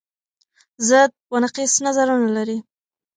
ضد 0.89 1.11
و 1.31 1.33
نقیص 1.43 1.73
نظرونه 1.85 2.27
لري 2.37 2.57